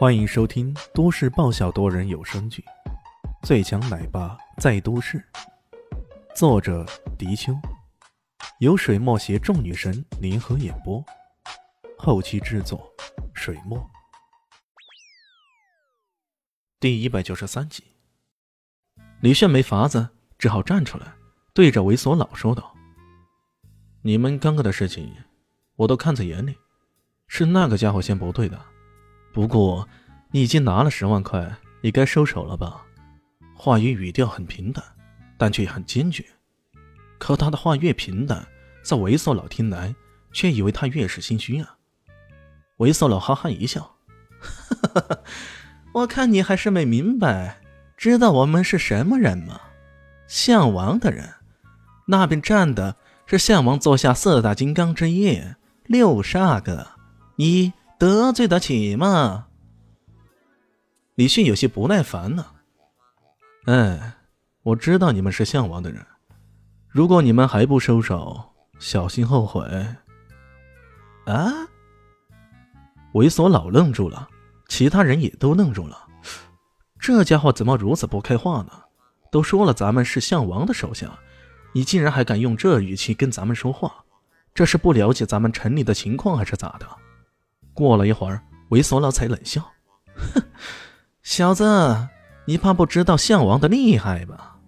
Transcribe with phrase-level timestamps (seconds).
[0.00, 2.64] 欢迎收听都市爆笑多人有声剧
[3.46, 5.18] 《最强奶爸在都市》，
[6.34, 6.86] 作者：
[7.18, 7.52] 迪秋，
[8.60, 11.04] 由水墨携众女神联合演播，
[11.98, 12.90] 后期制作：
[13.34, 13.78] 水墨。
[16.80, 17.84] 第一百九十三集，
[19.20, 20.08] 李炫没法子，
[20.38, 21.12] 只好站出来，
[21.52, 22.74] 对着猥琐佬说道
[24.00, 25.14] ：“你们刚刚的事情，
[25.76, 26.56] 我都看在眼里，
[27.26, 28.58] 是那个家伙先不对的。”
[29.32, 29.86] 不过，
[30.32, 32.82] 你已经拿了十万块，也该收手了吧？
[33.54, 34.84] 话语语调很平淡，
[35.38, 36.24] 但却很坚决。
[37.18, 38.46] 可他的话越平淡，
[38.82, 39.94] 在猥琐佬听来，
[40.32, 41.76] 却以为他越是心虚啊。
[42.78, 43.96] 猥琐佬哈哈一笑
[45.94, 47.60] ：“我看你还是没明白，
[47.96, 49.60] 知道我们是什么人吗？
[50.26, 51.34] 项王的人，
[52.06, 55.40] 那边站的是项王座下四大金刚之一
[55.84, 56.88] 六煞哥，
[57.36, 59.48] 你。”得罪得起吗？
[61.16, 62.54] 李迅有些不耐烦了。
[63.66, 64.14] 哎，
[64.62, 66.02] 我知道你们是项王的人，
[66.88, 68.42] 如果你们还不收手，
[68.78, 69.62] 小心后悔。
[71.26, 71.52] 啊！
[73.12, 74.26] 猥琐佬愣住了，
[74.68, 76.08] 其他人也都愣住了。
[76.98, 78.72] 这家伙怎么如此不开化呢？
[79.30, 81.18] 都说了咱们是项王的手下，
[81.74, 83.92] 你竟然还敢用这语气跟咱们说话？
[84.54, 86.88] 这是不了解咱们城里的情况，还是咋的？
[87.80, 89.62] 过了一会儿，猥琐佬才冷笑
[90.14, 90.42] ：“哼，
[91.22, 92.08] 小子，
[92.44, 94.58] 你怕不知道项王的厉害吧？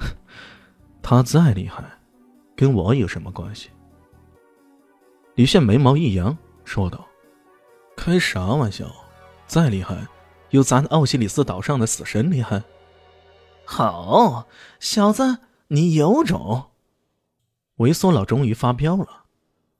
[1.00, 1.84] 他再厉害，
[2.56, 3.70] 跟我有什么关系？”
[5.36, 7.06] 李炫眉毛一扬，说道
[7.96, 8.86] ：“开啥玩笑？
[9.46, 9.96] 再厉害，
[10.50, 12.60] 有咱奥西里斯岛上的死神厉害。”
[13.64, 14.48] 好，
[14.80, 16.70] 小子，你有种！
[17.76, 19.26] 猥琐佬终于发飙了，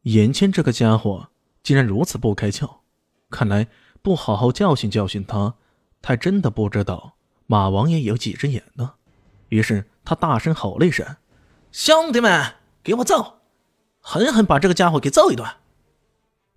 [0.03, 1.31] 眼前这个家伙。
[1.67, 2.77] 竟然如此不开窍，
[3.28, 3.67] 看来
[4.00, 5.56] 不好好教训教训他，
[6.00, 8.95] 他真的不知道马王爷有几只眼呢。
[9.48, 11.05] 于是他大声吼了一声
[11.73, 12.55] ：“兄弟们，
[12.85, 13.39] 给我揍！
[13.98, 15.45] 狠狠把这个家伙给揍一顿！”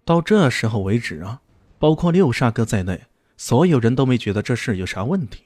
[0.06, 1.42] 到这时候为止啊，
[1.80, 5.46] 包括六煞哥在内，所有人都没觉得这事有啥问题。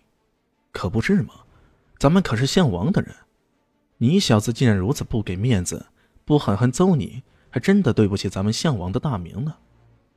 [0.73, 1.35] 可不是吗？
[1.97, 3.15] 咱们可是项王的人，
[3.99, 5.85] 你小子竟然如此不给面子，
[6.25, 7.23] 不狠狠揍你！
[7.53, 9.53] 还真的对不起咱们项王的大名呢。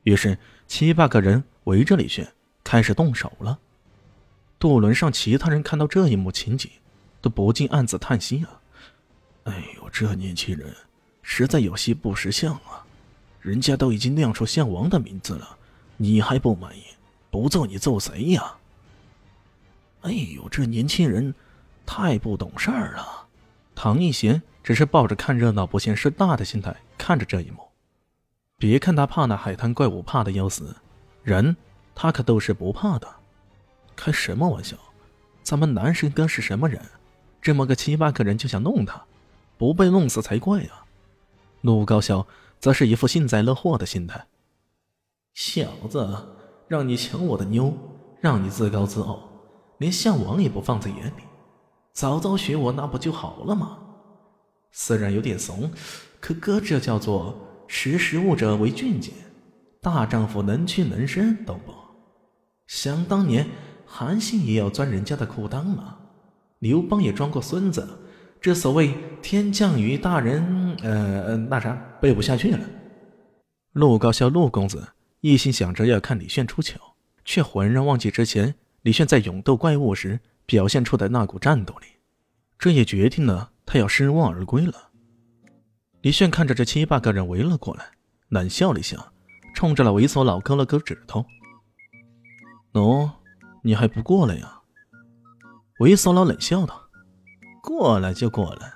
[0.01, 2.27] 于是七八个人围着李轩
[2.63, 3.59] 开始动手了。
[4.57, 6.71] 渡轮上其他人看到这一幕情景，
[7.21, 8.59] 都不禁暗自叹息啊
[9.45, 10.75] ：“哎呦，这年轻人
[11.21, 12.83] 实在有些不识相啊！
[13.39, 15.57] 人家都已经亮出项王的名字了，
[15.97, 16.81] 你还不满意？
[17.29, 18.55] 不揍你揍谁呀？”
[20.01, 21.35] 哎呦，这年轻人
[21.85, 23.27] 太不懂事儿了。
[23.75, 26.75] 唐一贤只是抱着看热闹不嫌事大的心态。
[26.97, 27.59] 看着这一幕，
[28.57, 30.75] 别看他怕那海滩怪物，怕的要死，
[31.23, 31.55] 人
[31.95, 33.07] 他可都是不怕的。
[33.95, 34.75] 开什么玩笑？
[35.41, 36.81] 咱们男神哥是什么人？
[37.41, 39.01] 这么个七八个人就想弄他，
[39.57, 40.83] 不被弄死才怪啊！
[41.61, 42.25] 陆高潇
[42.59, 44.27] 则是一副幸灾乐祸的心态。
[45.33, 46.13] 小子，
[46.67, 47.73] 让你抢我的妞，
[48.19, 49.29] 让你自高自傲，
[49.77, 51.23] 连项王也不放在眼里，
[51.93, 53.77] 早早学我那不就好了吗？
[54.71, 55.71] 虽然有点怂。
[56.19, 59.11] 可哥，这叫做识时务者为俊杰，
[59.81, 61.71] 大丈夫能屈能伸，懂不？
[62.65, 63.47] 想当年，
[63.85, 65.97] 韩信也要钻人家的裤裆嘛，
[66.59, 67.87] 刘邦也装过孙子。
[68.41, 72.59] 这所谓天降于大人，呃，那啥，背不下去了。
[73.73, 74.89] 陆高笑，陆公子
[75.21, 76.79] 一心想着要看李炫出糗，
[77.23, 81.87] 却浑然忘记之前李炫在勇斗怪物时表现出的那股战斗力，
[82.59, 84.89] 这也决定了他要失望而归了。
[86.01, 87.85] 李炫看着这七八个人围了过来，
[88.29, 89.11] 冷笑了一下，
[89.53, 91.25] 冲着那猥琐佬勾了勾指头
[92.73, 93.09] ：“喏，
[93.63, 94.61] 你还不过来呀？”
[95.79, 96.89] 猥琐佬冷笑道
[97.61, 98.73] ：“过来就过来，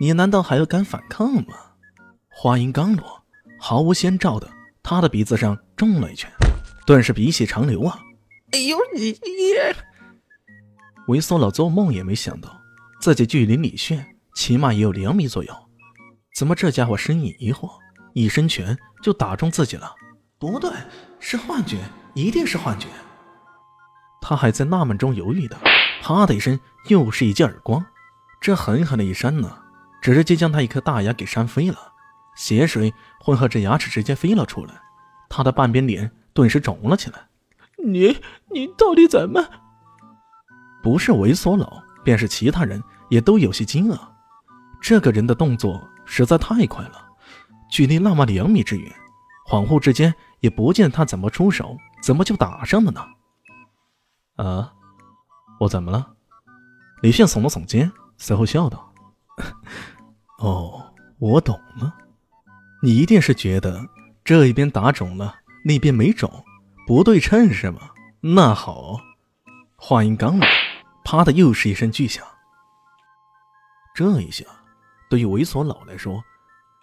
[0.00, 1.54] 你难道还要敢反抗吗？”
[2.34, 3.22] 话音刚落，
[3.58, 4.48] 毫无先兆的，
[4.82, 6.30] 他的鼻子上中了一拳，
[6.86, 8.00] 顿时鼻血长流啊！
[8.52, 9.18] 哎呦你你！
[11.08, 12.61] 猥琐佬做梦也没想到，
[13.02, 15.52] 自己距离李炫起码也有两米左右。
[16.36, 17.68] 怎么这家伙身影一晃，
[18.14, 19.92] 一伸拳就打中自己了？
[20.38, 20.70] 不对，
[21.18, 21.78] 是幻觉，
[22.14, 22.86] 一定是幻觉。
[24.20, 25.58] 他还在纳闷中犹豫的，
[26.00, 26.60] 啪的一声，
[26.90, 27.84] 又是一记耳光。
[28.40, 29.58] 这狠狠的一扇呢，
[30.00, 31.76] 直接将他一颗大牙给扇飞了，
[32.36, 34.80] 血水混合着牙齿直接飞了出来。
[35.28, 37.26] 他的半边脸顿时肿了起来。
[37.84, 38.20] 你
[38.52, 39.44] 你到底怎么？
[40.84, 43.98] 不是猥琐佬，便是其他人也都有些惊愕。
[44.80, 45.86] 这个人的动作。
[46.04, 47.06] 实在太快了，
[47.70, 48.92] 距离那么两米之远，
[49.48, 53.00] 恍惚之间也不见他怎么出手，怎么就打上了呢？
[54.34, 54.72] 啊，
[55.60, 56.14] 我怎么了？
[57.02, 58.92] 李炫耸了耸肩，随后笑道
[60.42, 61.94] ：“哦，我懂了，
[62.82, 63.80] 你一定是觉得
[64.24, 66.44] 这一边打肿了，那边没肿，
[66.84, 67.90] 不对称是吗？
[68.20, 68.98] 那好。”
[69.78, 70.46] 话音刚落，
[71.04, 72.26] 啪的又是一声巨响。
[73.94, 74.44] 这一下，
[75.10, 76.22] 对于猥琐佬来说，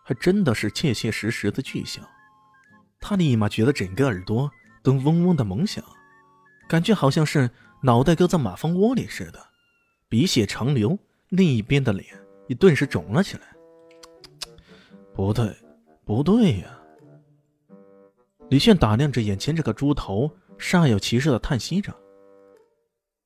[0.03, 2.03] 还真的是切切实实的巨响。
[2.99, 4.49] 他立马觉得整个耳朵
[4.83, 5.83] 都嗡嗡的猛响，
[6.67, 7.49] 感觉好像是
[7.81, 9.39] 脑袋搁在马蜂窝里似的，
[10.07, 10.97] 鼻血长流，
[11.29, 12.05] 另一边的脸
[12.47, 13.43] 也顿时肿了起来。
[15.15, 15.55] 不对，
[16.05, 16.79] 不对呀！
[18.49, 21.93] 李炫打量着眼前这个猪头，煞有其事的叹息着。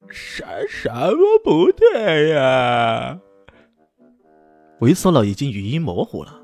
[0.09, 3.19] 什什么不对呀？
[4.79, 6.41] 猥琐佬已经语音模糊了，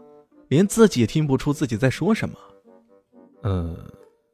[0.47, 2.37] 连自己也听不出自己在说什么。
[3.41, 3.75] 呃，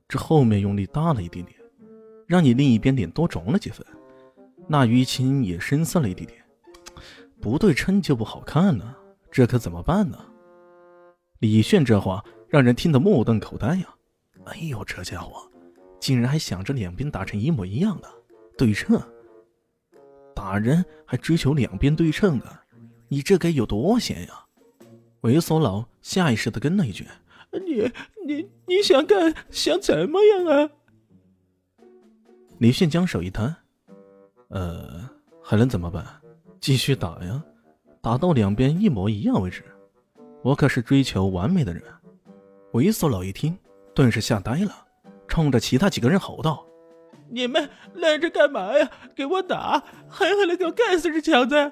[0.07, 1.59] 这后面用力大了一点点，
[2.27, 3.85] 让你另一边脸多肿了几分，
[4.67, 6.43] 那淤青也深色了一点点，
[7.41, 8.95] 不对称就不好看呢，
[9.31, 10.17] 这可怎么办呢？
[11.39, 13.95] 李炫这话让人听得目瞪口呆呀！
[14.45, 15.49] 哎呦，这家伙
[15.99, 18.07] 竟然还想着两边打成一模一样的
[18.57, 19.01] 对称。
[20.33, 22.59] 打人还追求两边对称的，
[23.07, 24.45] 你这该有多闲呀！
[25.21, 27.07] 猥琐佬下意识的跟了一句
[27.51, 27.91] ：“你
[28.27, 30.69] 你你想干想怎么样啊？”
[32.59, 33.55] 李迅将手一摊
[34.49, 35.09] ：“呃，
[35.43, 36.05] 还能怎么办？
[36.59, 37.43] 继续打呀，
[38.01, 39.63] 打到两边一模一样为止。
[40.43, 41.83] 我可是追求完美的人。”
[42.73, 43.57] 猥琐佬一听，
[43.93, 44.85] 顿时吓呆了，
[45.27, 46.65] 冲着其他几个人吼道。
[47.29, 48.91] 你们愣着干嘛呀？
[49.15, 51.71] 给我打，狠狠的给我干死这强子！